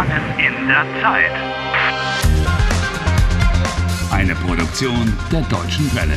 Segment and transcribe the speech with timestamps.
[0.00, 1.30] Gefangen in der Zeit.
[4.10, 6.16] Eine Produktion der Deutschen Welle.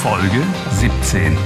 [0.00, 1.36] Folge 17.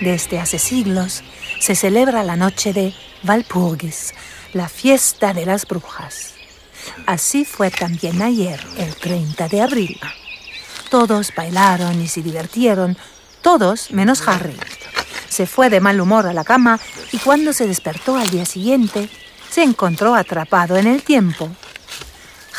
[0.00, 1.22] Desde hace siglos
[1.60, 4.14] se celebra la noche de Walpurgis,
[4.54, 6.32] la fiesta de las brujas.
[7.04, 10.00] Así fue también ayer, el 30 de abril.
[10.90, 12.96] Todos bailaron y se divirtieron,
[13.42, 14.56] todos menos Harry.
[15.28, 16.80] Se fue de mal humor a la cama
[17.12, 19.08] y cuando se despertó al día siguiente,
[19.50, 21.50] se encontró atrapado en el tiempo.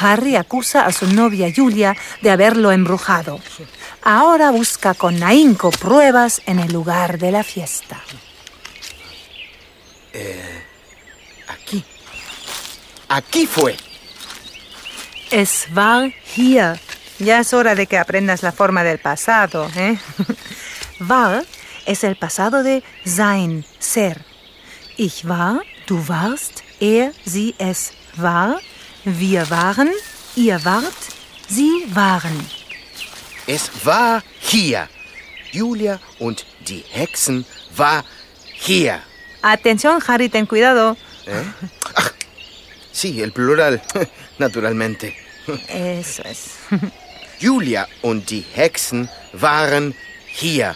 [0.00, 3.38] Harry acusa a su novia Julia de haberlo embrujado.
[4.02, 8.00] Ahora busca con ahínco pruebas en el lugar de la fiesta.
[11.48, 11.84] Aquí.
[13.08, 13.76] Aquí fue.
[15.30, 16.78] Es war hier.
[17.18, 19.98] Ya es hora de que aprendas la forma del pasado, ¿eh?
[21.00, 21.44] war
[21.86, 24.24] es el pasado de sein, ser.
[24.96, 28.60] Ich war, du warst, er, sie, es war,
[29.04, 29.90] wir waren,
[30.36, 30.94] ihr wart,
[31.48, 32.46] sie waren.
[33.46, 34.88] Es war hier.
[35.52, 37.44] Julia und die Hexen
[37.76, 38.04] war
[38.54, 39.00] hier.
[39.42, 40.96] Atención, Harry, ten cuidado.
[41.26, 41.42] ¿Eh?
[41.94, 42.10] Ah,
[42.92, 43.82] sí, el plural,
[44.38, 45.14] naturalmente.
[45.68, 46.54] Eso es.
[47.44, 49.94] Julia und die Hexen waren
[50.26, 50.74] hier.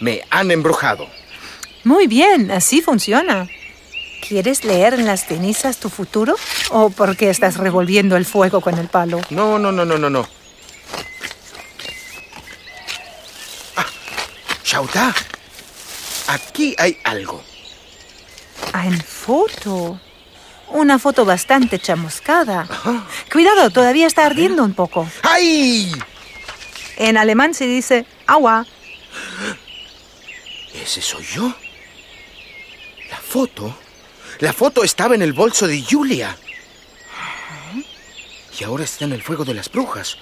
[0.00, 1.08] Me han embrujado.
[1.84, 3.48] Muy bien, así funciona.
[4.26, 6.34] ¿Quieres leer en las cenizas tu futuro?
[6.70, 9.20] ¿O porque estás revolviendo el fuego con el palo?
[9.30, 10.28] No, no, no, no, no, no.
[13.76, 13.86] Ah,
[14.62, 15.14] schau da.
[16.28, 17.42] Aquí hay algo.
[18.74, 19.98] Ein Foto.
[20.68, 22.66] Una foto bastante chamuscada.
[23.32, 25.06] Cuidado, todavía está ardiendo un poco.
[25.34, 25.90] ¡Ay!
[26.96, 28.66] En alemán se dice agua.
[30.72, 31.52] ¿Ese soy yo?
[33.10, 33.76] La foto.
[34.38, 36.36] La foto estaba en el bolso de Julia.
[38.60, 40.18] Y ahora está en el fuego de las brujas.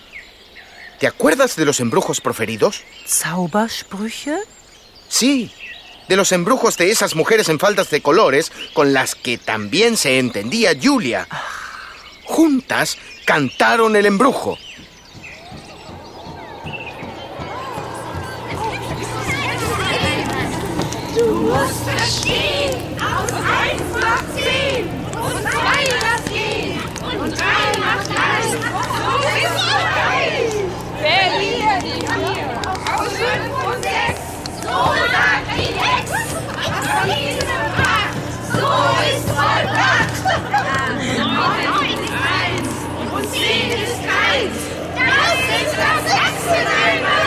[0.98, 2.82] ¿Te acuerdas de los embrujos proferidos?
[3.06, 4.38] Zaubersprüche?
[5.10, 5.52] Sí,
[6.08, 10.18] de los embrujos de esas mujeres en faldas de colores con las que también se
[10.18, 11.28] entendía Julia.
[12.24, 14.56] Juntas cantaron el embrujo.
[21.52, 26.80] Musst verstehen, aus eins macht zehn und zwei das gehen
[27.20, 28.52] und drei macht eins.
[28.98, 29.08] So
[29.38, 29.72] ist es
[31.00, 32.48] Wer hier die vier
[32.94, 34.24] aus fünf und sechs,
[34.62, 34.76] so
[35.12, 36.10] sagt die Hex.
[36.64, 38.16] Aus diesem Pakt,
[38.52, 38.70] so
[39.10, 40.16] ist vollbracht.
[41.18, 42.74] Neun ist eins
[43.12, 44.58] und zehn ist eins.
[44.96, 47.21] Das ist das Hexeneinmal.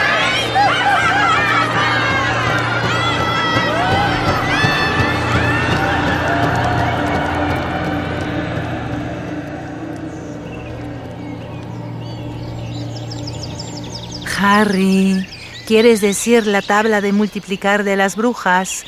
[14.38, 15.26] Harry,
[15.66, 18.84] ¿quieres decir la tabla de multiplicar de las brujas?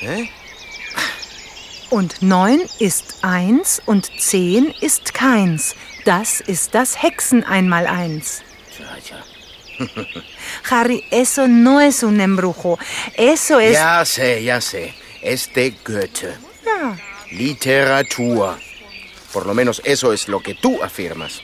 [0.00, 0.30] ¿Eh?
[1.90, 5.74] Und neun ist eins und zehn ist keins.
[6.04, 8.42] Das ist das Hexen einmal eins.
[10.70, 12.78] Harry, eso no es un embrujo.
[13.14, 13.74] Eso es...
[13.74, 14.94] Ya sé, ya sé.
[15.20, 16.38] Es de Goethe.
[16.64, 16.96] Ja.
[17.30, 18.58] Literatur.
[19.32, 21.42] Por lo menos eso es lo que tú afirmas.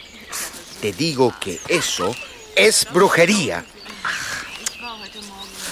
[0.80, 2.14] Te digo que eso
[2.58, 3.64] es brujería.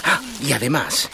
[0.03, 1.09] Ah, y además,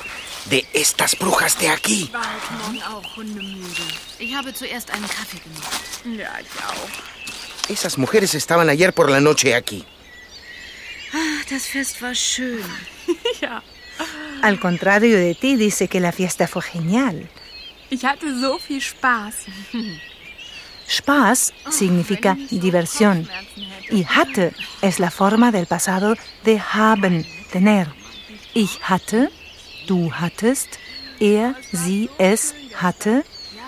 [0.46, 2.10] de estas brujas de aquí.
[2.14, 3.84] war heute Morgen auch hundemüde.
[4.20, 5.82] Ich habe zuerst einen Kaffee gemacht.
[6.06, 7.70] Ja, ich auch.
[7.70, 9.84] Esas mujeres estaban ayer por la noche aquí.
[11.14, 12.64] Ach, das Fest war schön.
[14.42, 17.30] Al contrario de ti, dice que la fiesta fue genial.
[17.90, 19.34] Ich hatte so viel Spaß.
[20.88, 23.28] Spaß significa diversión.
[23.94, 27.94] Y hatte es la forma del pasado de haben, tener.
[28.56, 29.30] Ich hatte,
[29.86, 30.80] du hattest,
[31.20, 33.24] er, sie, es hatte,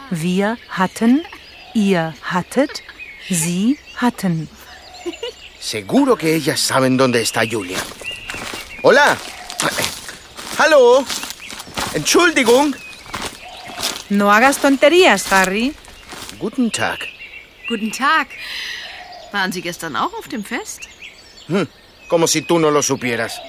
[0.09, 1.23] wir hatten,
[1.75, 2.81] ihr hattet,
[3.29, 4.49] sie hatten.
[5.59, 7.77] Seguro que ellas saben dónde está Julia.
[8.81, 9.15] Hola.
[10.57, 11.05] Hallo.
[11.93, 12.75] Entschuldigung.
[14.09, 15.75] No hagas tonterías, Harry.
[16.39, 17.07] Guten Tag.
[17.69, 18.27] Guten Tag.
[19.31, 20.81] Waren Sie gestern auch auf dem Fest?
[22.09, 23.39] Como si tú no lo supieras.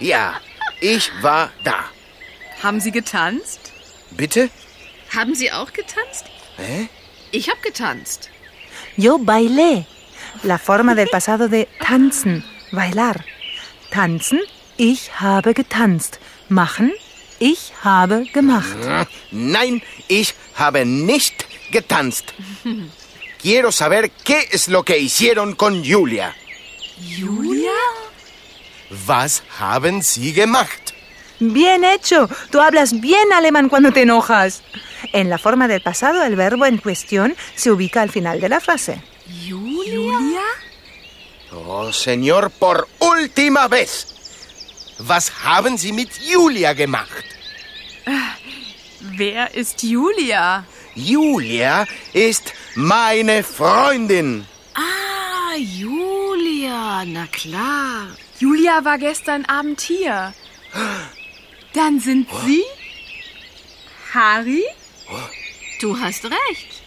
[0.00, 0.40] Ja,
[0.80, 1.84] ich war da.
[2.62, 3.72] Haben Sie getanzt?
[4.10, 4.50] Bitte?
[5.14, 6.24] Haben Sie auch getanzt?
[6.58, 6.86] ¿Eh?
[7.30, 8.30] Ich habe getanzt.
[8.96, 9.86] Yo bailé.
[10.42, 13.16] La forma del pasado de tanzen, bailar.
[13.90, 14.40] Tanzen
[14.76, 16.20] Ich habe getanzt.
[16.48, 16.92] Machen.
[17.40, 18.76] Ich habe gemacht.
[19.30, 22.32] Nein, ich habe nicht getanzt.
[23.40, 26.34] Quiero saber qué es lo que hicieron con Julia.
[27.18, 27.72] Julia?
[29.06, 30.92] Was haben Sie gemacht?
[31.40, 32.28] Bien hecho.
[32.50, 34.62] Tú hablas bien alemán cuando te enojas.
[35.12, 38.60] En la forma del pasado, el verbo en cuestión se ubica al final de la
[38.60, 39.00] frase.
[39.48, 40.42] Julia?
[41.52, 44.14] Oh, señor, por última vez.
[45.06, 47.24] Was haben Sie mit Julia gemacht?
[49.16, 50.64] Wer ist Julia?
[50.98, 54.44] Julia ist meine Freundin.
[54.74, 58.08] Ah, Julia, na klar.
[58.40, 60.34] Julia war gestern Abend hier.
[61.72, 62.64] Dann sind Sie?
[64.12, 64.64] Harry?
[65.80, 66.82] Du hast recht.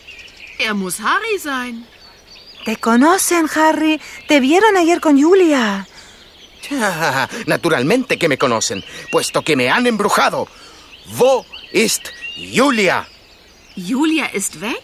[0.59, 1.85] Er muss Harry sein.
[2.65, 3.99] Te conocen, Harry.
[4.27, 5.87] Te vieron ayer con Julia.
[7.45, 10.47] Naturalmente que me conocen, puesto que me han embrujado.
[11.17, 13.07] Wo ist Julia?
[13.75, 14.83] Julia ist weg?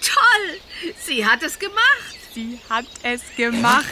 [0.00, 0.60] Toll!
[1.06, 2.16] Sie hat es gemacht.
[2.34, 3.86] Sie hat es gemacht.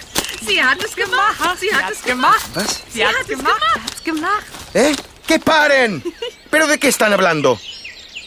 [0.46, 1.58] Sie hat es gemacht.
[1.58, 2.50] Sie hat es gemacht.
[2.54, 2.82] Was?
[2.90, 3.62] Sie hat es gemacht.
[3.62, 4.46] Sie hat es gemacht.
[4.74, 4.94] ¿Eh?
[5.26, 6.02] ¡Que paren!
[6.50, 7.58] ¿Pero de qué están hablando?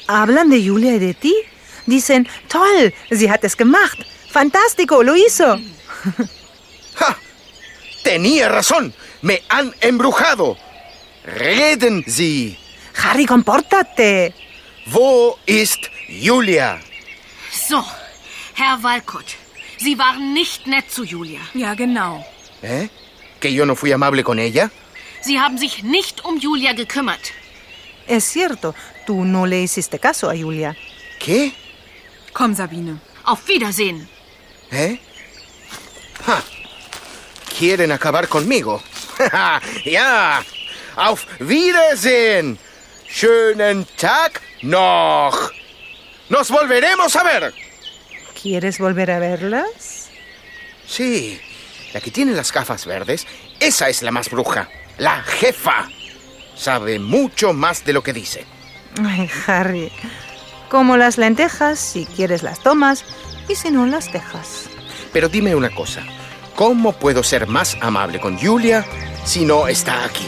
[0.08, 1.36] Hablan de Julia y de ti.
[1.88, 3.98] Dicen, toll, sie hat es gemacht.
[4.32, 5.60] Fantástico, lo hizo.
[6.96, 7.18] ¡Ja!
[8.04, 8.94] Tenía razón.
[9.22, 10.58] Me han embrujado.
[11.24, 12.58] Reden Sie.
[13.04, 14.34] Harry, compórtate.
[14.86, 16.80] Wo ist Julia?
[17.52, 17.84] So,
[18.56, 19.36] Herr Walcott,
[19.78, 21.40] Sie waren nicht nett zu Julia.
[21.54, 22.24] Ja, genau.
[22.62, 22.90] ¿Eh?
[23.40, 24.70] ¿Que yo no fui amable con ella?
[25.22, 27.32] Sie haben sich nicht um Julia gekümmert.
[28.08, 28.76] Es cierto,
[29.06, 30.76] tú no le hiciste caso a Julia.
[31.20, 31.52] ¿Qué?
[32.34, 33.00] Komm, Sabine.
[33.24, 34.08] Auf Wiedersehen.
[34.72, 34.98] ¿Eh?
[36.26, 36.44] Ja.
[37.58, 38.82] ¿Quieren acabar conmigo?
[39.86, 40.44] ja.
[40.96, 42.58] Auf Wiedersehen.
[43.08, 45.52] Schönen Tag noch.
[46.30, 47.54] Nos volveremos a ver.
[48.42, 50.10] ¿Quieres volver a verlas?
[50.88, 51.40] Sí,
[51.94, 53.28] la que tiene las gafas verdes,
[53.60, 54.70] esa es la más bruja.
[54.98, 55.88] La jefa.
[56.56, 58.46] Sabe mucho más de lo que dice.
[59.04, 59.92] Ay, Harry.
[60.70, 63.04] Como las lentejas, si quieres las tomas
[63.48, 64.70] y si no las dejas.
[65.12, 66.04] Pero dime una cosa.
[66.56, 68.86] ¿Cómo puedo ser más amable con Julia
[69.26, 70.28] si no está aquí?